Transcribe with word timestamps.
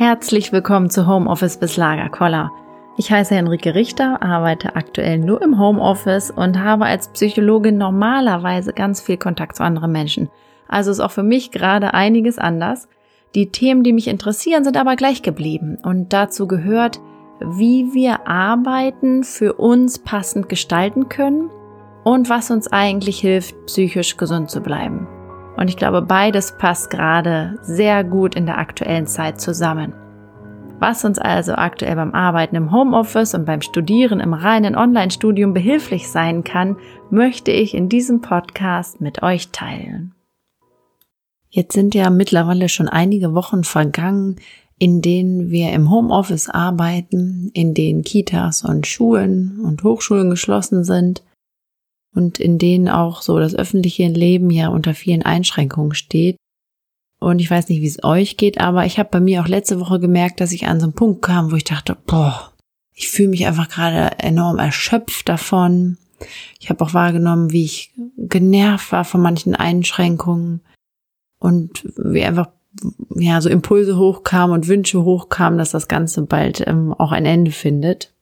Herzlich 0.00 0.50
willkommen 0.50 0.88
zu 0.88 1.06
Homeoffice 1.06 1.58
bis 1.58 1.76
Lagerkoller. 1.76 2.50
Ich 2.96 3.12
heiße 3.12 3.34
Henrike 3.34 3.74
Richter, 3.74 4.22
arbeite 4.22 4.74
aktuell 4.74 5.18
nur 5.18 5.42
im 5.42 5.58
Homeoffice 5.58 6.30
und 6.30 6.58
habe 6.58 6.86
als 6.86 7.08
Psychologin 7.08 7.76
normalerweise 7.76 8.72
ganz 8.72 9.02
viel 9.02 9.18
Kontakt 9.18 9.56
zu 9.56 9.62
anderen 9.62 9.92
Menschen. 9.92 10.30
Also 10.68 10.90
ist 10.90 11.00
auch 11.00 11.10
für 11.10 11.22
mich 11.22 11.50
gerade 11.50 11.92
einiges 11.92 12.38
anders. 12.38 12.88
Die 13.34 13.50
Themen, 13.50 13.82
die 13.82 13.92
mich 13.92 14.08
interessieren, 14.08 14.64
sind 14.64 14.78
aber 14.78 14.96
gleich 14.96 15.20
geblieben 15.20 15.76
und 15.82 16.14
dazu 16.14 16.48
gehört, 16.48 16.98
wie 17.38 17.92
wir 17.92 18.26
Arbeiten 18.26 19.22
für 19.22 19.52
uns 19.52 19.98
passend 19.98 20.48
gestalten 20.48 21.10
können 21.10 21.50
und 22.04 22.30
was 22.30 22.50
uns 22.50 22.72
eigentlich 22.72 23.20
hilft, 23.20 23.54
psychisch 23.66 24.16
gesund 24.16 24.50
zu 24.50 24.62
bleiben. 24.62 25.06
Und 25.60 25.68
ich 25.68 25.76
glaube, 25.76 26.00
beides 26.00 26.52
passt 26.56 26.88
gerade 26.88 27.58
sehr 27.60 28.02
gut 28.02 28.34
in 28.34 28.46
der 28.46 28.56
aktuellen 28.56 29.06
Zeit 29.06 29.42
zusammen. 29.42 29.92
Was 30.78 31.04
uns 31.04 31.18
also 31.18 31.52
aktuell 31.52 31.94
beim 31.96 32.14
Arbeiten 32.14 32.56
im 32.56 32.72
Homeoffice 32.72 33.34
und 33.34 33.44
beim 33.44 33.60
Studieren 33.60 34.20
im 34.20 34.32
reinen 34.32 34.74
Online-Studium 34.74 35.52
behilflich 35.52 36.08
sein 36.08 36.44
kann, 36.44 36.78
möchte 37.10 37.50
ich 37.50 37.74
in 37.74 37.90
diesem 37.90 38.22
Podcast 38.22 39.02
mit 39.02 39.22
euch 39.22 39.50
teilen. 39.50 40.14
Jetzt 41.50 41.74
sind 41.74 41.94
ja 41.94 42.08
mittlerweile 42.08 42.70
schon 42.70 42.88
einige 42.88 43.34
Wochen 43.34 43.62
vergangen, 43.62 44.36
in 44.78 45.02
denen 45.02 45.50
wir 45.50 45.74
im 45.74 45.90
Homeoffice 45.90 46.48
arbeiten, 46.48 47.50
in 47.52 47.74
denen 47.74 48.00
Kitas 48.00 48.64
und 48.64 48.86
Schulen 48.86 49.60
und 49.62 49.82
Hochschulen 49.82 50.30
geschlossen 50.30 50.84
sind 50.84 51.22
und 52.14 52.38
in 52.38 52.58
denen 52.58 52.88
auch 52.88 53.22
so 53.22 53.38
das 53.38 53.54
öffentliche 53.54 54.06
Leben 54.08 54.50
ja 54.50 54.68
unter 54.68 54.94
vielen 54.94 55.22
Einschränkungen 55.22 55.94
steht. 55.94 56.36
Und 57.20 57.38
ich 57.38 57.50
weiß 57.50 57.68
nicht, 57.68 57.82
wie 57.82 57.86
es 57.86 58.02
euch 58.02 58.36
geht, 58.36 58.60
aber 58.60 58.86
ich 58.86 58.98
habe 58.98 59.10
bei 59.10 59.20
mir 59.20 59.42
auch 59.42 59.48
letzte 59.48 59.78
Woche 59.78 60.00
gemerkt, 60.00 60.40
dass 60.40 60.52
ich 60.52 60.66
an 60.66 60.80
so 60.80 60.86
einen 60.86 60.94
Punkt 60.94 61.22
kam, 61.22 61.52
wo 61.52 61.56
ich 61.56 61.64
dachte, 61.64 61.96
boah, 62.06 62.52
ich 62.94 63.08
fühle 63.08 63.28
mich 63.28 63.46
einfach 63.46 63.68
gerade 63.68 64.18
enorm 64.18 64.58
erschöpft 64.58 65.28
davon. 65.28 65.98
Ich 66.58 66.70
habe 66.70 66.84
auch 66.84 66.94
wahrgenommen, 66.94 67.52
wie 67.52 67.64
ich 67.64 67.92
genervt 68.16 68.92
war 68.92 69.04
von 69.04 69.20
manchen 69.20 69.54
Einschränkungen 69.54 70.62
und 71.38 71.84
wie 71.96 72.24
einfach 72.24 72.48
ja 73.14 73.40
so 73.40 73.48
Impulse 73.48 73.98
hochkamen 73.98 74.54
und 74.54 74.68
Wünsche 74.68 75.02
hochkamen, 75.02 75.58
dass 75.58 75.70
das 75.70 75.88
Ganze 75.88 76.22
bald 76.22 76.66
ähm, 76.66 76.94
auch 76.94 77.12
ein 77.12 77.26
Ende 77.26 77.50
findet. 77.50 78.14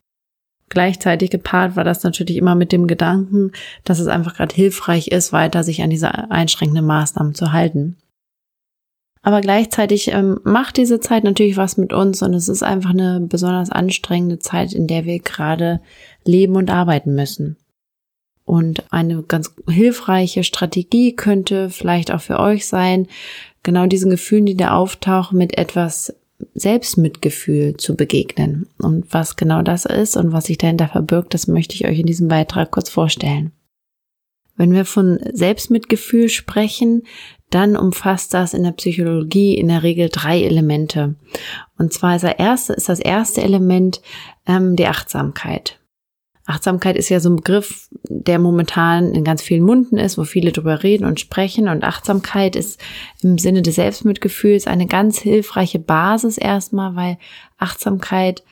Gleichzeitig 0.69 1.31
gepaart 1.31 1.77
war 1.77 1.85
das 1.85 2.03
natürlich 2.03 2.37
immer 2.37 2.55
mit 2.55 2.73
dem 2.73 2.87
Gedanken, 2.87 3.53
dass 3.85 3.99
es 3.99 4.07
einfach 4.07 4.35
gerade 4.35 4.55
hilfreich 4.55 5.09
ist, 5.09 5.33
weiter 5.33 5.65
sich 5.65 5.83
an 5.83 5.91
diese 5.91 6.31
einschränkenden 6.31 6.87
Maßnahmen 6.87 7.35
zu 7.35 7.53
halten. 7.53 7.97
Aber 9.23 9.41
gleichzeitig 9.41 10.09
ähm, 10.13 10.41
macht 10.45 10.77
diese 10.77 11.01
Zeit 11.01 11.25
natürlich 11.25 11.57
was 11.57 11.77
mit 11.77 11.93
uns 11.93 12.23
und 12.23 12.35
es 12.35 12.49
ist 12.49 12.63
einfach 12.63 12.91
eine 12.91 13.21
besonders 13.21 13.71
anstrengende 13.71 14.39
Zeit, 14.39 14.73
in 14.73 14.87
der 14.87 15.05
wir 15.05 15.19
gerade 15.19 15.81
leben 16.25 16.57
und 16.57 16.71
arbeiten 16.71 17.15
müssen. 17.15 17.57
Und 18.45 18.85
eine 18.91 19.23
ganz 19.23 19.55
hilfreiche 19.69 20.45
Strategie 20.45 21.15
könnte 21.15 21.69
vielleicht 21.69 22.11
auch 22.11 22.23
für 22.23 22.39
euch 22.39 22.67
sein, 22.67 23.07
genau 23.63 23.85
diesen 23.87 24.11
Gefühlen, 24.11 24.47
die 24.47 24.57
da 24.57 24.71
auftauchen, 24.71 25.37
mit 25.37 25.59
etwas 25.59 26.15
Selbstmitgefühl 26.55 27.77
zu 27.77 27.97
begegnen. 27.97 28.69
Und 28.79 29.13
was 29.13 29.37
genau 29.37 29.63
das 29.63 29.85
ist 29.85 30.17
und 30.17 30.33
was 30.33 30.45
sich 30.45 30.59
dahinter 30.59 30.89
verbirgt, 30.89 31.35
das 31.35 31.49
möchte 31.49 31.75
ich 31.75 31.87
euch 31.87 31.99
in 31.99 32.07
diesem 32.07 32.29
Beitrag 32.29 32.71
kurz 32.71 32.89
vorstellen. 32.91 33.53
Wenn 34.57 34.73
wir 34.73 34.85
von 34.85 35.21
Selbstmitgefühl 35.33 36.29
sprechen, 36.29 37.05
dann 37.51 37.77
umfasst 37.77 38.35
das 38.35 38.55
in 38.55 38.65
der 38.65 38.73
Psychologie 38.73 39.57
in 39.57 39.69
der 39.69 39.83
Regel 39.83 40.09
drei 40.11 40.43
Elemente. 40.43 41.15
Und 41.79 41.93
zwar 41.93 42.17
ist, 42.17 42.25
erste, 42.25 42.75
ist 42.75 42.89
das 42.89 43.01
erste 43.01 43.41
Element 43.41 44.03
ähm, 44.47 44.77
die 44.77 44.87
Achtsamkeit. 44.87 45.79
Achtsamkeit 46.49 46.97
ist 46.97 47.11
ja 47.11 47.21
so 47.21 47.29
ein 47.29 47.37
Begriff, 47.37 47.91
der 48.09 48.39
momentan 48.39 49.13
in 49.13 49.23
ganz 49.23 49.43
vielen 49.43 49.65
Munden 49.65 49.99
ist, 49.99 50.17
wo 50.17 50.25
viele 50.25 50.51
drüber 50.51 50.83
reden 50.83 51.05
und 51.05 51.21
sprechen. 51.21 51.69
Und 51.69 51.85
Achtsamkeit 51.85 52.57
ist 52.57 52.81
im 53.23 53.37
Sinne 53.37 53.61
des 53.61 53.75
Selbstmitgefühls 53.75 54.67
eine 54.67 54.87
ganz 54.87 55.19
hilfreiche 55.19 55.79
Basis 55.79 56.39
erstmal, 56.39 56.97
weil 56.97 57.19
Achtsamkeit 57.59 58.45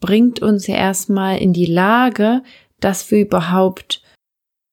bringt 0.00 0.40
uns 0.40 0.66
ja 0.66 0.76
erstmal 0.76 1.36
in 1.36 1.52
die 1.52 1.66
Lage, 1.66 2.42
dass 2.80 3.10
wir 3.10 3.20
überhaupt 3.20 4.02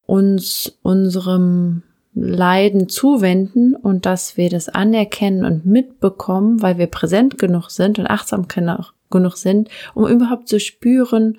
uns 0.06 0.79
unserem 0.81 1.83
Leiden 2.13 2.88
zuwenden 2.88 3.75
und 3.75 4.06
dass 4.06 4.38
wir 4.38 4.50
das 4.50 4.69
anerkennen 4.69 5.44
und 5.44 5.66
mitbekommen, 5.66 6.61
weil 6.61 6.77
wir 6.77 6.88
präsent 6.88 7.38
genug 7.38 7.69
sind 7.69 8.00
und 8.00 8.07
achtsam 8.07 8.47
genug 8.47 9.35
sind, 9.35 9.69
um 9.94 10.07
überhaupt 10.07 10.47
zu 10.47 10.61
spüren, 10.61 11.38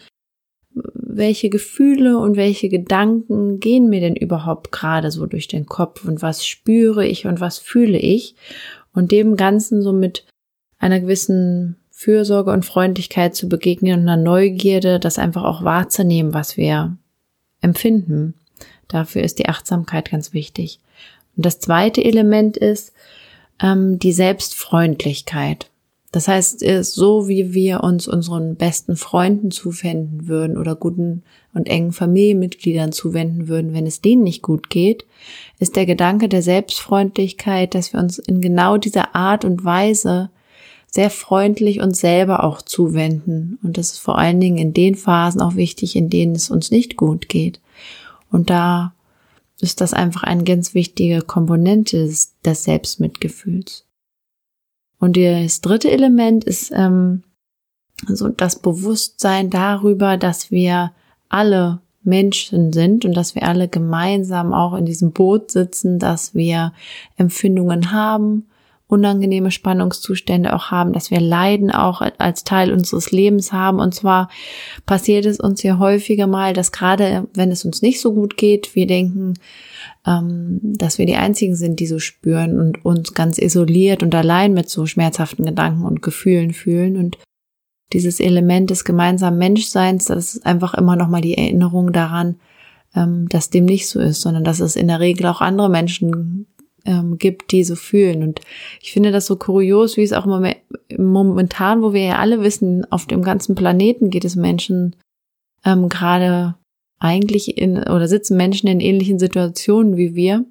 welche 0.74 1.50
Gefühle 1.50 2.18
und 2.18 2.36
welche 2.36 2.68
Gedanken 2.68 3.60
gehen 3.60 3.88
mir 3.88 4.00
denn 4.00 4.16
überhaupt 4.16 4.70
gerade 4.70 5.10
so 5.10 5.26
durch 5.26 5.48
den 5.48 5.66
Kopf 5.66 6.04
und 6.04 6.22
was 6.22 6.46
spüre 6.46 7.06
ich 7.06 7.26
und 7.26 7.40
was 7.40 7.58
fühle 7.58 7.98
ich 7.98 8.34
und 8.92 9.12
dem 9.12 9.36
Ganzen 9.36 9.82
so 9.82 9.92
mit 9.92 10.24
einer 10.78 11.00
gewissen 11.00 11.76
Fürsorge 11.90 12.50
und 12.50 12.64
Freundlichkeit 12.64 13.34
zu 13.34 13.48
begegnen 13.48 14.00
und 14.00 14.08
einer 14.08 14.16
Neugierde, 14.16 14.98
das 14.98 15.18
einfach 15.18 15.44
auch 15.44 15.64
wahrzunehmen, 15.64 16.32
was 16.32 16.56
wir 16.56 16.96
empfinden. 17.60 18.34
Dafür 18.88 19.22
ist 19.22 19.38
die 19.38 19.48
Achtsamkeit 19.48 20.10
ganz 20.10 20.32
wichtig. 20.32 20.80
Und 21.36 21.44
das 21.44 21.58
zweite 21.60 22.02
Element 22.02 22.56
ist 22.56 22.92
ähm, 23.60 23.98
die 23.98 24.12
Selbstfreundlichkeit. 24.12 25.70
Das 26.12 26.26
heißt, 26.26 26.64
so 26.82 27.28
wie 27.28 27.54
wir 27.54 27.84
uns 27.84 28.08
unseren 28.08 28.56
besten 28.56 28.96
Freunden 28.96 29.52
zuwenden 29.52 30.26
würden 30.26 30.58
oder 30.58 30.74
guten 30.74 31.22
und 31.54 31.68
engen 31.68 31.92
Familienmitgliedern 31.92 32.90
zuwenden 32.90 33.46
würden, 33.46 33.74
wenn 33.74 33.86
es 33.86 34.00
denen 34.00 34.24
nicht 34.24 34.42
gut 34.42 34.70
geht, 34.70 35.04
ist 35.60 35.76
der 35.76 35.86
Gedanke 35.86 36.28
der 36.28 36.42
Selbstfreundlichkeit, 36.42 37.76
dass 37.76 37.92
wir 37.92 38.00
uns 38.00 38.18
in 38.18 38.40
genau 38.40 38.76
dieser 38.76 39.14
Art 39.14 39.44
und 39.44 39.64
Weise 39.64 40.30
sehr 40.90 41.10
freundlich 41.10 41.80
uns 41.80 42.00
selber 42.00 42.42
auch 42.42 42.60
zuwenden. 42.60 43.60
Und 43.62 43.78
das 43.78 43.92
ist 43.92 43.98
vor 43.98 44.18
allen 44.18 44.40
Dingen 44.40 44.58
in 44.58 44.74
den 44.74 44.96
Phasen 44.96 45.40
auch 45.40 45.54
wichtig, 45.54 45.94
in 45.94 46.10
denen 46.10 46.34
es 46.34 46.50
uns 46.50 46.72
nicht 46.72 46.96
gut 46.96 47.28
geht. 47.28 47.60
Und 48.32 48.50
da 48.50 48.94
ist 49.60 49.80
das 49.80 49.92
einfach 49.92 50.24
eine 50.24 50.42
ganz 50.42 50.74
wichtige 50.74 51.20
Komponente 51.20 52.08
des 52.44 52.64
Selbstmitgefühls. 52.64 53.86
Und 55.00 55.16
das 55.16 55.60
dritte 55.62 55.90
Element 55.90 56.44
ist 56.44 56.70
ähm, 56.72 57.24
so 58.06 58.28
das 58.28 58.58
Bewusstsein 58.58 59.50
darüber, 59.50 60.16
dass 60.16 60.50
wir 60.50 60.92
alle 61.28 61.80
Menschen 62.02 62.72
sind 62.72 63.04
und 63.04 63.14
dass 63.14 63.34
wir 63.34 63.42
alle 63.42 63.68
gemeinsam 63.68 64.52
auch 64.52 64.74
in 64.74 64.84
diesem 64.86 65.12
Boot 65.12 65.50
sitzen, 65.50 65.98
dass 65.98 66.34
wir 66.34 66.72
Empfindungen 67.16 67.92
haben, 67.92 68.46
unangenehme 68.90 69.50
Spannungszustände 69.50 70.54
auch 70.54 70.70
haben, 70.70 70.92
dass 70.92 71.10
wir 71.10 71.20
Leiden 71.20 71.70
auch 71.70 72.02
als 72.18 72.44
Teil 72.44 72.72
unseres 72.72 73.12
Lebens 73.12 73.52
haben. 73.52 73.78
Und 73.78 73.94
zwar 73.94 74.28
passiert 74.86 75.26
es 75.26 75.38
uns 75.38 75.62
ja 75.62 75.78
häufiger 75.78 76.26
mal, 76.26 76.52
dass 76.52 76.72
gerade 76.72 77.28
wenn 77.34 77.50
es 77.50 77.64
uns 77.64 77.82
nicht 77.82 78.00
so 78.00 78.12
gut 78.12 78.36
geht, 78.36 78.74
wir 78.74 78.86
denken, 78.86 79.34
ähm, 80.06 80.60
dass 80.62 80.98
wir 80.98 81.06
die 81.06 81.16
Einzigen 81.16 81.54
sind, 81.54 81.80
die 81.80 81.86
so 81.86 81.98
spüren 81.98 82.58
und 82.58 82.84
uns 82.84 83.14
ganz 83.14 83.38
isoliert 83.38 84.02
und 84.02 84.14
allein 84.14 84.54
mit 84.54 84.68
so 84.68 84.86
schmerzhaften 84.86 85.44
Gedanken 85.44 85.84
und 85.84 86.02
Gefühlen 86.02 86.52
fühlen. 86.52 86.96
Und 86.96 87.18
dieses 87.92 88.18
Element 88.18 88.70
des 88.70 88.84
gemeinsamen 88.84 89.38
Menschseins, 89.38 90.06
das 90.06 90.34
ist 90.34 90.46
einfach 90.46 90.74
immer 90.74 90.96
nochmal 90.96 91.20
die 91.20 91.38
Erinnerung 91.38 91.92
daran, 91.92 92.36
ähm, 92.94 93.28
dass 93.28 93.50
dem 93.50 93.66
nicht 93.66 93.88
so 93.88 94.00
ist, 94.00 94.20
sondern 94.20 94.44
dass 94.44 94.60
es 94.60 94.76
in 94.76 94.88
der 94.88 95.00
Regel 95.00 95.26
auch 95.26 95.40
andere 95.40 95.68
Menschen 95.68 96.46
ähm, 96.84 97.18
gibt, 97.18 97.52
die 97.52 97.64
so 97.64 97.76
fühlen. 97.76 98.22
Und 98.22 98.40
ich 98.80 98.92
finde 98.92 99.12
das 99.12 99.26
so 99.26 99.36
kurios, 99.36 99.96
wie 99.96 100.02
es 100.02 100.12
auch 100.12 100.26
momentan, 100.96 101.82
wo 101.82 101.92
wir 101.92 102.02
ja 102.02 102.18
alle 102.18 102.42
wissen, 102.42 102.90
auf 102.90 103.06
dem 103.06 103.22
ganzen 103.22 103.54
Planeten 103.54 104.10
geht 104.10 104.24
es 104.24 104.36
Menschen 104.36 104.96
ähm, 105.64 105.88
gerade 105.88 106.54
eigentlich 106.98 107.56
in 107.56 107.78
oder 107.78 108.08
sitzen 108.08 108.36
Menschen 108.36 108.68
in 108.68 108.80
ähnlichen 108.80 109.18
Situationen 109.18 109.96
wie 109.96 110.14
wir, 110.14 110.44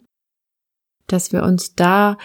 dass 1.08 1.31
wir 1.31 1.44
uns 1.44 1.76
da 1.76 2.18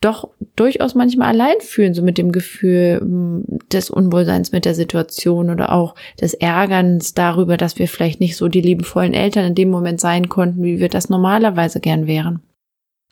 doch 0.00 0.30
durchaus 0.54 0.94
manchmal 0.94 1.28
allein 1.28 1.60
fühlen, 1.60 1.92
so 1.92 2.02
mit 2.02 2.18
dem 2.18 2.30
Gefühl 2.30 2.98
hm, 3.00 3.44
des 3.72 3.90
Unwohlseins 3.90 4.52
mit 4.52 4.64
der 4.64 4.74
Situation 4.74 5.50
oder 5.50 5.72
auch 5.72 5.94
des 6.20 6.34
Ärgerns 6.34 7.14
darüber, 7.14 7.56
dass 7.56 7.78
wir 7.78 7.88
vielleicht 7.88 8.20
nicht 8.20 8.36
so 8.36 8.48
die 8.48 8.60
liebevollen 8.60 9.14
Eltern 9.14 9.44
in 9.44 9.54
dem 9.54 9.70
Moment 9.70 10.00
sein 10.00 10.28
konnten, 10.28 10.62
wie 10.62 10.78
wir 10.78 10.88
das 10.88 11.08
normalerweise 11.08 11.80
gern 11.80 12.06
wären. 12.06 12.40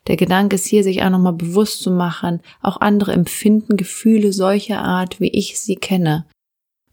Der 0.06 0.16
Gedanke 0.16 0.54
ist 0.54 0.66
hier, 0.66 0.84
sich 0.84 1.02
auch 1.02 1.10
nochmal 1.10 1.32
bewusst 1.32 1.82
zu 1.82 1.90
machen, 1.90 2.40
auch 2.62 2.80
andere 2.80 3.12
empfinden 3.12 3.76
Gefühle 3.76 4.32
solcher 4.32 4.82
Art, 4.82 5.20
wie 5.20 5.28
ich 5.28 5.58
sie 5.58 5.76
kenne. 5.76 6.26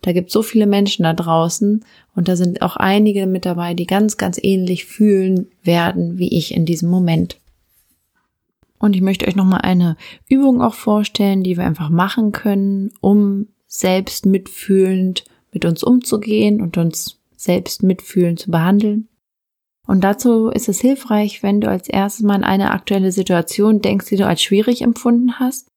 Da 0.01 0.11
gibt 0.11 0.31
so 0.31 0.41
viele 0.41 0.65
Menschen 0.65 1.03
da 1.03 1.13
draußen 1.13 1.85
und 2.15 2.27
da 2.27 2.35
sind 2.35 2.61
auch 2.61 2.75
einige 2.75 3.25
mit 3.25 3.45
dabei, 3.45 3.73
die 3.73 3.85
ganz, 3.85 4.17
ganz 4.17 4.37
ähnlich 4.41 4.85
fühlen 4.85 5.47
werden 5.63 6.17
wie 6.17 6.37
ich 6.37 6.53
in 6.53 6.65
diesem 6.65 6.89
Moment. 6.89 7.39
Und 8.79 8.97
ich 8.97 9.01
möchte 9.01 9.25
euch 9.27 9.37
nochmal 9.37 9.61
eine 9.61 9.95
Übung 10.27 10.61
auch 10.61 10.73
vorstellen, 10.73 11.41
die 11.41 11.55
wir 11.55 11.63
einfach 11.63 11.89
machen 11.89 12.33
können, 12.33 12.91
um 12.99 13.47
selbst 13.65 14.25
mitfühlend 14.25 15.23
mit 15.53 15.63
uns 15.63 15.83
umzugehen 15.83 16.61
und 16.61 16.77
uns 16.77 17.21
selbst 17.37 17.81
mitfühlend 17.81 18.39
zu 18.39 18.51
behandeln. 18.51 19.07
Und 19.87 20.01
dazu 20.03 20.47
ist 20.49 20.69
es 20.69 20.79
hilfreich, 20.79 21.43
wenn 21.43 21.59
du 21.59 21.69
als 21.69 21.89
erstes 21.89 22.23
mal 22.23 22.35
an 22.35 22.43
eine 22.43 22.71
aktuelle 22.71 23.11
Situation 23.11 23.81
denkst, 23.81 24.07
die 24.07 24.15
du 24.15 24.25
als 24.25 24.41
schwierig 24.41 24.81
empfunden 24.81 25.39
hast. 25.39 25.67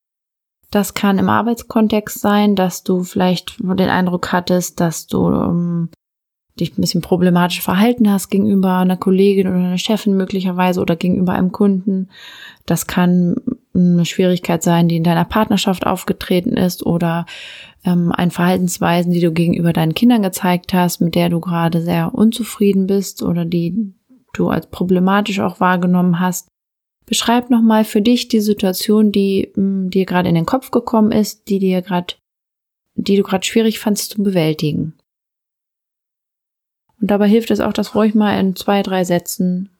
Das 0.70 0.94
kann 0.94 1.18
im 1.18 1.28
Arbeitskontext 1.28 2.20
sein, 2.20 2.56
dass 2.56 2.82
du 2.82 3.02
vielleicht 3.02 3.58
den 3.58 3.88
Eindruck 3.88 4.32
hattest, 4.32 4.80
dass 4.80 5.06
du 5.06 5.28
ähm, 5.30 5.90
dich 6.58 6.76
ein 6.76 6.80
bisschen 6.80 7.02
problematisch 7.02 7.62
verhalten 7.62 8.10
hast 8.10 8.30
gegenüber 8.30 8.78
einer 8.78 8.96
Kollegin 8.96 9.48
oder 9.48 9.56
einer 9.56 9.78
Chefin 9.78 10.16
möglicherweise 10.16 10.80
oder 10.80 10.96
gegenüber 10.96 11.34
einem 11.34 11.52
Kunden. 11.52 12.08
Das 12.64 12.86
kann 12.86 13.36
eine 13.76 14.04
Schwierigkeit 14.04 14.62
sein, 14.62 14.88
die 14.88 14.96
in 14.96 15.04
deiner 15.04 15.24
Partnerschaft 15.24 15.86
aufgetreten 15.86 16.56
ist 16.56 16.84
oder 16.84 17.26
ähm, 17.84 18.12
ein 18.12 18.30
Verhaltensweisen, 18.30 19.12
die 19.12 19.20
du 19.20 19.32
gegenüber 19.32 19.72
deinen 19.72 19.94
Kindern 19.94 20.22
gezeigt 20.22 20.74
hast, 20.74 21.00
mit 21.00 21.14
der 21.14 21.28
du 21.28 21.40
gerade 21.40 21.82
sehr 21.82 22.14
unzufrieden 22.14 22.86
bist 22.86 23.22
oder 23.22 23.44
die 23.44 23.94
du 24.32 24.48
als 24.48 24.66
problematisch 24.66 25.40
auch 25.40 25.60
wahrgenommen 25.60 26.20
hast. 26.20 26.48
Beschreib 27.06 27.50
nochmal 27.50 27.84
für 27.84 28.02
dich 28.02 28.28
die 28.28 28.40
Situation, 28.40 29.12
die 29.12 29.52
mh, 29.54 29.90
dir 29.90 30.06
gerade 30.06 30.28
in 30.28 30.34
den 30.34 30.46
Kopf 30.46 30.70
gekommen 30.70 31.12
ist, 31.12 31.48
die 31.48 31.58
dir 31.58 31.82
gerade, 31.82 32.14
die 32.94 33.16
du 33.16 33.22
gerade 33.22 33.46
schwierig 33.46 33.78
fandst 33.78 34.10
zu 34.10 34.22
bewältigen. 34.22 34.94
Und 37.00 37.10
dabei 37.10 37.28
hilft 37.28 37.50
es 37.50 37.60
auch, 37.60 37.72
das 37.72 37.94
ruhig 37.94 38.14
mal 38.14 38.38
in 38.40 38.56
zwei, 38.56 38.82
drei 38.82 39.04
Sätzen 39.04 39.70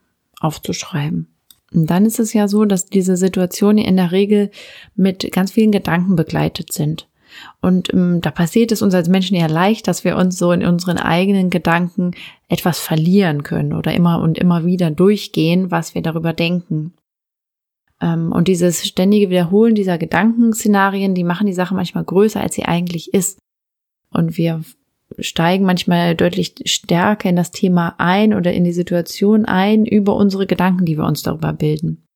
aufzuschreiben. 0.41 1.36
Und 1.73 1.91
dann 1.91 2.07
ist 2.07 2.21
es 2.21 2.33
ja 2.33 2.49
so, 2.49 2.65
dass 2.65 2.87
diese 2.87 3.17
Situationen 3.17 3.85
in 3.85 3.97
der 3.97 4.13
Regel 4.13 4.51
mit 4.95 5.31
ganz 5.33 5.51
vielen 5.53 5.73
Gedanken 5.73 6.17
begleitet 6.17 6.73
sind. 6.73 7.09
Und 7.61 7.93
ähm, 7.93 8.21
da 8.21 8.31
passiert 8.31 8.73
es 8.73 8.83
uns 8.83 8.95
als 8.95 9.09
Menschen 9.09 9.37
eher 9.37 9.49
leicht, 9.49 9.89
dass 9.89 10.05
wir 10.05 10.17
uns 10.17 10.39
so 10.39 10.53
in 10.53 10.65
unseren 10.65 10.99
eigenen 10.99 11.51
Gedanken 11.51 12.13
etwas 12.49 12.79
verlieren 12.79 13.43
können 13.43 13.73
oder 13.73 13.93
immer 13.93 14.21
und 14.21 14.39
immer 14.39 14.65
wieder 14.65 14.91
durchgehen, 14.91 15.71
was 15.71 15.95
wir 15.95 16.03
darüber 16.03 16.33
denken. 16.33 16.95
Ähm, 18.01 18.33
und 18.33 18.49
dieses 18.49 18.87
ständige 18.87 19.31
Wiederholen 19.31 19.75
dieser 19.75 19.99
Gedankenszenarien, 19.99 21.15
die 21.15 21.25
machen 21.25 21.47
die 21.47 21.53
Sache 21.53 21.75
manchmal 21.75 22.05
größer, 22.05 22.41
als 22.41 22.55
sie 22.55 22.65
eigentlich 22.65 23.13
ist. 23.13 23.39
Und 24.11 24.37
wir 24.37 24.63
steigen 25.19 25.65
manchmal 25.65 26.15
deutlich 26.15 26.55
stärker 26.65 27.29
in 27.29 27.37
das 27.37 27.51
Thema 27.51 27.95
ein 27.99 28.35
oder 28.35 28.53
in 28.53 28.65
die 28.65 28.73
Situation 28.73 29.45
ein 29.45 29.87
über 29.87 30.17
unsere 30.17 30.47
Gedanken, 30.47 30.85
die 30.85 30.97
wir 30.97 31.05
uns 31.05 31.23
darüber 31.23 31.53
bilden. 31.53 32.07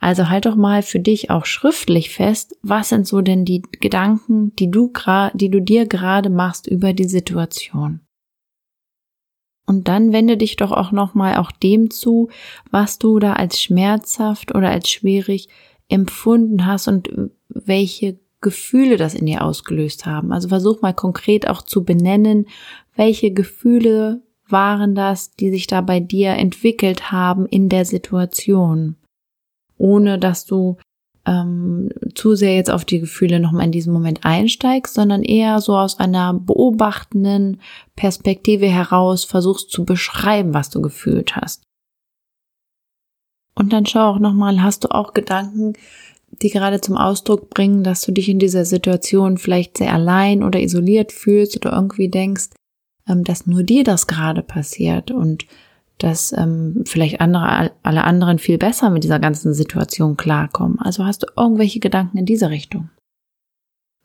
Also 0.00 0.28
halt 0.28 0.44
doch 0.44 0.56
mal 0.56 0.82
für 0.82 1.00
dich 1.00 1.30
auch 1.30 1.46
schriftlich 1.46 2.10
fest, 2.10 2.56
was 2.62 2.90
sind 2.90 3.06
so 3.06 3.22
denn 3.22 3.44
die 3.44 3.62
Gedanken, 3.62 4.54
die 4.56 4.70
du 4.70 4.92
die 5.34 5.50
du 5.50 5.60
dir 5.60 5.86
gerade 5.86 6.28
machst 6.28 6.66
über 6.66 6.92
die 6.92 7.08
Situation. 7.08 8.00
Und 9.66 9.88
dann 9.88 10.12
wende 10.12 10.36
dich 10.36 10.56
doch 10.56 10.72
auch 10.72 10.92
nochmal 10.92 11.36
auch 11.36 11.50
dem 11.50 11.90
zu, 11.90 12.28
was 12.70 12.98
du 12.98 13.18
da 13.18 13.32
als 13.32 13.62
schmerzhaft 13.62 14.54
oder 14.54 14.68
als 14.68 14.90
schwierig 14.90 15.48
empfunden 15.88 16.66
hast 16.66 16.86
und 16.88 17.08
welche 17.48 18.18
Gefühle 18.44 18.96
das 18.96 19.14
in 19.14 19.26
dir 19.26 19.42
ausgelöst 19.42 20.06
haben. 20.06 20.32
Also 20.32 20.48
versuch 20.48 20.82
mal 20.82 20.94
konkret 20.94 21.48
auch 21.48 21.62
zu 21.62 21.82
benennen, 21.82 22.46
welche 22.94 23.32
Gefühle 23.32 24.22
waren 24.46 24.94
das, 24.94 25.32
die 25.32 25.50
sich 25.50 25.66
da 25.66 25.80
bei 25.80 25.98
dir 25.98 26.30
entwickelt 26.34 27.10
haben 27.10 27.46
in 27.46 27.68
der 27.68 27.84
Situation, 27.84 28.96
ohne 29.78 30.20
dass 30.20 30.44
du 30.44 30.76
ähm, 31.26 31.88
zu 32.14 32.34
sehr 32.34 32.54
jetzt 32.54 32.70
auf 32.70 32.84
die 32.84 33.00
Gefühle 33.00 33.40
nochmal 33.40 33.64
in 33.64 33.72
diesem 33.72 33.94
Moment 33.94 34.24
einsteigst, 34.24 34.94
sondern 34.94 35.22
eher 35.22 35.60
so 35.60 35.76
aus 35.76 35.98
einer 35.98 36.34
beobachtenden 36.34 37.60
Perspektive 37.96 38.66
heraus 38.66 39.24
versuchst 39.24 39.70
zu 39.70 39.84
beschreiben, 39.84 40.52
was 40.52 40.68
du 40.68 40.82
gefühlt 40.82 41.34
hast. 41.36 41.64
Und 43.54 43.72
dann 43.72 43.86
schau 43.86 44.10
auch 44.10 44.18
nochmal, 44.18 44.62
hast 44.62 44.84
du 44.84 44.88
auch 44.88 45.14
Gedanken, 45.14 45.74
die 46.42 46.50
gerade 46.50 46.80
zum 46.80 46.96
Ausdruck 46.96 47.50
bringen, 47.50 47.84
dass 47.84 48.02
du 48.02 48.12
dich 48.12 48.28
in 48.28 48.38
dieser 48.38 48.64
Situation 48.64 49.38
vielleicht 49.38 49.78
sehr 49.78 49.92
allein 49.92 50.42
oder 50.42 50.60
isoliert 50.60 51.12
fühlst 51.12 51.56
oder 51.56 51.72
irgendwie 51.72 52.08
denkst, 52.08 52.50
ähm, 53.08 53.24
dass 53.24 53.46
nur 53.46 53.62
dir 53.62 53.84
das 53.84 54.06
gerade 54.06 54.42
passiert 54.42 55.10
und 55.10 55.46
dass 55.98 56.32
ähm, 56.36 56.82
vielleicht 56.86 57.20
andere, 57.20 57.70
alle 57.82 58.04
anderen 58.04 58.38
viel 58.38 58.58
besser 58.58 58.90
mit 58.90 59.04
dieser 59.04 59.20
ganzen 59.20 59.54
Situation 59.54 60.16
klarkommen. 60.16 60.78
Also 60.80 61.04
hast 61.04 61.22
du 61.22 61.26
irgendwelche 61.36 61.80
Gedanken 61.80 62.18
in 62.18 62.26
diese 62.26 62.50
Richtung. 62.50 62.90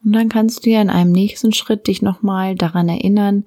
Und 0.03 0.13
dann 0.13 0.29
kannst 0.29 0.65
du 0.65 0.69
ja 0.69 0.81
in 0.81 0.89
einem 0.89 1.11
nächsten 1.11 1.51
Schritt 1.51 1.87
dich 1.87 2.01
nochmal 2.01 2.55
daran 2.55 2.87
erinnern, 2.87 3.45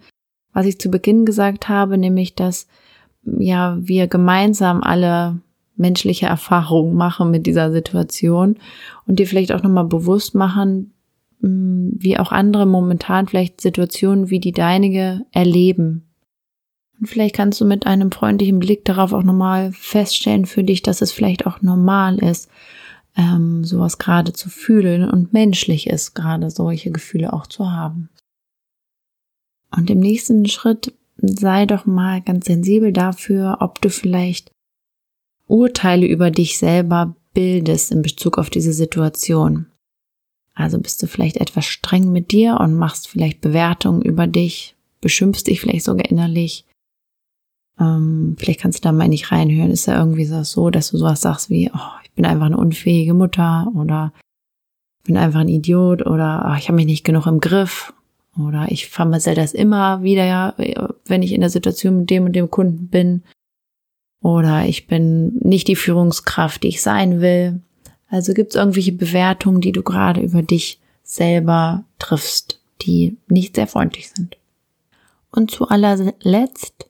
was 0.52 0.66
ich 0.66 0.78
zu 0.78 0.90
Beginn 0.90 1.24
gesagt 1.24 1.68
habe, 1.68 1.96
nämlich 1.96 2.34
dass 2.34 2.66
ja 3.24 3.78
wir 3.80 4.06
gemeinsam 4.08 4.82
alle 4.82 5.40
menschliche 5.76 6.26
Erfahrungen 6.26 6.94
machen 6.94 7.30
mit 7.30 7.46
dieser 7.46 7.72
Situation 7.72 8.56
und 9.06 9.18
dir 9.18 9.26
vielleicht 9.26 9.52
auch 9.52 9.62
nochmal 9.62 9.86
bewusst 9.86 10.34
machen, 10.34 10.92
mm, 11.40 11.90
wie 11.98 12.18
auch 12.18 12.32
andere 12.32 12.66
momentan 12.66 13.26
vielleicht 13.26 13.60
Situationen 13.60 14.30
wie 14.30 14.40
die 14.40 14.52
deinige 14.52 15.22
erleben. 15.32 16.08
Und 17.00 17.06
vielleicht 17.06 17.34
kannst 17.34 17.60
du 17.60 17.64
mit 17.64 17.86
einem 17.86 18.12
freundlichen 18.12 18.60
Blick 18.60 18.84
darauf 18.84 19.12
auch 19.12 19.24
nochmal 19.24 19.72
feststellen 19.72 20.46
für 20.46 20.62
dich, 20.62 20.82
dass 20.82 21.02
es 21.02 21.10
vielleicht 21.10 21.46
auch 21.46 21.60
normal 21.62 22.18
ist, 22.18 22.48
ähm, 23.16 23.64
sowas 23.64 23.98
gerade 23.98 24.32
zu 24.32 24.48
fühlen 24.48 25.08
und 25.08 25.32
menschlich 25.32 25.88
ist, 25.88 26.14
gerade 26.14 26.50
solche 26.50 26.90
Gefühle 26.90 27.32
auch 27.32 27.46
zu 27.46 27.70
haben. 27.70 28.08
Und 29.74 29.90
im 29.90 30.00
nächsten 30.00 30.46
Schritt 30.46 30.94
sei 31.16 31.66
doch 31.66 31.86
mal 31.86 32.20
ganz 32.20 32.46
sensibel 32.46 32.92
dafür, 32.92 33.58
ob 33.60 33.80
du 33.80 33.90
vielleicht 33.90 34.52
Urteile 35.52 36.06
über 36.06 36.30
dich 36.30 36.58
selber 36.58 37.14
bildest 37.34 37.92
in 37.92 38.00
Bezug 38.00 38.38
auf 38.38 38.48
diese 38.48 38.72
Situation. 38.72 39.66
Also 40.54 40.78
bist 40.78 41.02
du 41.02 41.06
vielleicht 41.06 41.36
etwas 41.36 41.66
streng 41.66 42.10
mit 42.10 42.32
dir 42.32 42.58
und 42.58 42.74
machst 42.74 43.06
vielleicht 43.06 43.42
Bewertungen 43.42 44.00
über 44.00 44.26
dich, 44.26 44.76
beschimpfst 45.02 45.44
dich 45.44 45.60
vielleicht 45.60 45.84
sogar 45.84 46.10
innerlich. 46.10 46.64
Ähm, 47.78 48.34
vielleicht 48.38 48.60
kannst 48.60 48.78
du 48.78 48.82
da 48.88 48.92
mal 48.92 49.08
nicht 49.08 49.30
reinhören. 49.30 49.70
Ist 49.70 49.86
ja 49.86 49.98
irgendwie 49.98 50.24
so, 50.24 50.70
dass 50.70 50.90
du 50.90 50.96
sowas 50.96 51.20
sagst 51.20 51.50
wie, 51.50 51.70
oh, 51.72 52.00
ich 52.02 52.12
bin 52.12 52.24
einfach 52.24 52.46
eine 52.46 52.56
unfähige 52.56 53.12
Mutter 53.12 53.70
oder 53.74 54.14
ich 55.00 55.06
bin 55.06 55.18
einfach 55.18 55.40
ein 55.40 55.48
Idiot 55.48 56.06
oder 56.06 56.50
oh, 56.50 56.56
ich 56.56 56.68
habe 56.68 56.76
mich 56.76 56.86
nicht 56.86 57.04
genug 57.04 57.26
im 57.26 57.40
Griff 57.40 57.92
oder 58.38 58.66
ich 58.70 58.88
vermisse 58.88 59.34
das 59.34 59.52
immer 59.52 60.02
wieder, 60.02 60.54
wenn 61.04 61.22
ich 61.22 61.32
in 61.32 61.42
der 61.42 61.50
Situation 61.50 61.98
mit 61.98 62.10
dem 62.10 62.24
und 62.24 62.32
dem 62.32 62.50
Kunden 62.50 62.88
bin 62.88 63.22
oder 64.22 64.66
ich 64.66 64.86
bin 64.86 65.36
nicht 65.42 65.68
die 65.68 65.76
Führungskraft, 65.76 66.62
die 66.62 66.68
ich 66.68 66.82
sein 66.82 67.20
will. 67.20 67.60
Also 68.08 68.34
gibt 68.34 68.50
es 68.50 68.56
irgendwelche 68.56 68.92
Bewertungen, 68.92 69.60
die 69.60 69.72
du 69.72 69.82
gerade 69.82 70.20
über 70.20 70.42
dich 70.42 70.80
selber 71.02 71.84
triffst, 71.98 72.60
die 72.82 73.16
nicht 73.28 73.56
sehr 73.56 73.66
freundlich 73.66 74.10
sind. 74.10 74.36
Und 75.32 75.50
zu 75.50 75.68
allerletzt 75.68 76.88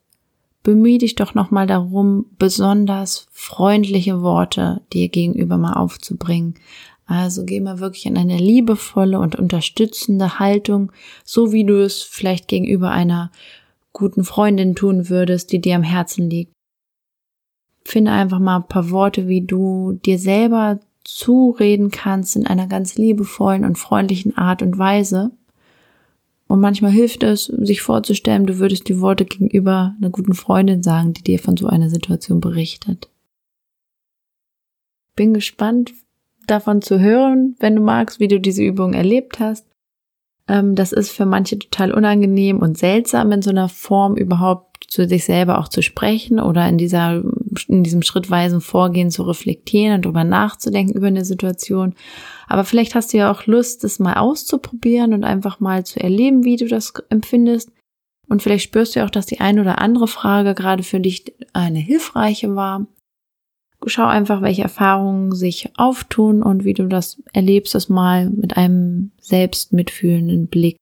bemühe 0.63 0.99
dich 0.99 1.15
doch 1.15 1.35
nochmal 1.35 1.67
darum, 1.67 2.27
besonders 2.39 3.27
freundliche 3.31 4.21
Worte 4.21 4.83
dir 4.93 5.09
gegenüber 5.09 5.57
mal 5.57 5.75
aufzubringen. 5.75 6.55
Also 7.07 7.45
geh 7.45 7.61
mal 7.61 7.81
wirklich 7.81 8.07
in 8.07 8.17
eine 8.17 8.37
liebevolle 8.37 9.19
und 9.19 9.37
unterstützende 9.37 10.39
Haltung, 10.39 10.93
so 11.25 11.53
wie 11.53 11.65
du 11.65 11.83
es 11.83 12.03
vielleicht 12.03 12.47
gegenüber 12.47 12.91
einer 12.91 13.33
guten 13.93 14.25
Freundin 14.25 14.75
tun 14.75 15.09
würdest, 15.09 15.53
die 15.53 15.61
dir 15.61 15.77
am 15.77 15.83
Herzen 15.83 16.31
liegt 16.31 16.53
finde 17.85 18.13
einfach 18.13 18.39
mal 18.39 18.57
ein 18.57 18.69
paar 18.69 18.91
Worte, 18.91 19.29
wie 19.29 19.43
du 19.43 19.99
dir 20.05 20.19
selber 20.19 20.81
zureden 21.05 21.91
kannst 21.91 22.37
in 22.37 22.47
einer 22.47 22.67
ganz 22.67 22.97
liebevollen 22.97 23.65
und 23.65 23.79
freundlichen 23.79 24.37
Art 24.37 24.63
und 24.63 24.79
Weise. 24.79 25.33
Und 26.47 26.61
manchmal 26.61 26.91
hilft 26.91 27.23
es, 27.23 27.47
sich 27.47 27.81
vorzustellen, 27.81 28.47
du 28.47 28.59
würdest 28.59 28.89
die 28.89 29.01
Worte 29.01 29.25
gegenüber 29.25 29.95
einer 29.99 30.11
guten 30.11 30.35
Freundin 30.35 30.83
sagen, 30.83 31.15
die 31.15 31.23
dir 31.23 31.39
von 31.39 31.57
so 31.57 31.67
einer 31.67 31.89
Situation 31.89 32.41
berichtet. 32.41 33.09
Bin 35.17 35.35
gespannt 35.35 35.93
davon 36.47 36.83
zu 36.83 37.01
hören, 37.01 37.57
wenn 37.59 37.77
du 37.77 37.83
magst, 37.83 38.21
wie 38.21 38.29
du 38.29 38.41
diese 38.41 38.63
Übung 38.63 38.93
erlebt 38.93 39.41
hast. 39.41 39.67
Ähm, 40.49 40.75
das 40.75 40.93
ist 40.93 41.11
für 41.11 41.27
manche 41.27 41.59
total 41.59 41.93
unangenehm 41.93 42.59
und 42.59 42.79
seltsam 42.79 43.33
in 43.33 43.43
so 43.43 43.51
einer 43.51 43.69
Form 43.69 44.17
überhaupt 44.17 44.85
zu 44.89 45.09
sich 45.09 45.25
selber 45.25 45.59
auch 45.59 45.69
zu 45.69 45.83
sprechen 45.83 46.39
oder 46.39 46.69
in 46.69 46.77
dieser, 46.77 47.23
in 47.69 47.83
diesem 47.83 48.03
schrittweisen 48.03 48.61
Vorgehen 48.61 49.11
zu 49.11 49.23
reflektieren 49.23 49.95
und 49.97 50.05
darüber 50.05 50.25
nachzudenken 50.25 50.97
über 50.97 51.09
eine 51.09 51.25
Situation. 51.25 51.95
Aber 52.47 52.65
vielleicht 52.65 52.95
hast 52.95 53.13
du 53.13 53.19
ja 53.19 53.31
auch 53.31 53.47
Lust, 53.47 53.85
das 53.85 53.99
mal 53.99 54.15
auszuprobieren 54.15 55.15
und 55.15 55.25
einfach 55.25 55.61
mal 55.61 55.85
zu 55.85 56.01
erleben, 56.01 56.45
wie 56.45 56.57
du 56.57 56.67
das 56.67 56.93
empfindest. 57.09 57.71
Und 58.29 58.43
vielleicht 58.43 58.65
spürst 58.65 58.95
du 58.95 59.01
ja 59.01 59.07
auch, 59.07 59.11
dass 59.11 59.27
die 59.27 59.41
eine 59.41 59.61
oder 59.61 59.79
andere 59.81 60.09
Frage 60.09 60.55
gerade 60.55 60.83
für 60.83 61.01
dich 61.01 61.35
eine 61.53 61.79
hilfreiche 61.79 62.55
war. 62.55 62.87
schau 63.87 64.07
einfach, 64.07 64.43
welche 64.43 64.63
Erfahrungen 64.63 65.33
sich 65.33 65.71
auftun 65.77 66.43
und 66.43 66.65
wie 66.65 66.75
du 66.75 66.87
das 66.87 67.23
erlebst, 67.33 67.75
das 67.75 67.89
mal 67.89 68.31
mit 68.31 68.57
einem 68.57 69.13
selbstmitfühlenden 69.21 70.47
Blick, 70.47 70.77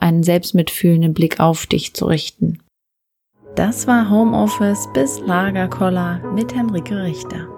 einen 0.00 0.22
selbstmitfühlenden 0.22 1.14
Blick 1.14 1.38
auf 1.38 1.66
dich 1.66 1.94
zu 1.94 2.06
richten. 2.06 2.58
Das 3.58 3.88
war 3.88 4.08
Homeoffice 4.08 4.88
bis 4.94 5.18
Lagerkoller 5.18 6.20
mit 6.32 6.54
Henrike 6.54 7.02
Richter. 7.02 7.57